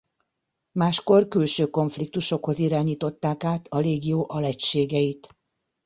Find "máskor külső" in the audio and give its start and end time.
0.71-1.67